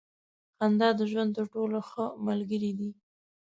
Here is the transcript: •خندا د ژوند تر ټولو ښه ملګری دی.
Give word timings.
•خندا 0.57 0.89
د 0.99 1.01
ژوند 1.11 1.31
تر 1.37 1.45
ټولو 1.53 1.77
ښه 1.89 2.05
ملګری 2.27 2.71
دی. 2.79 2.89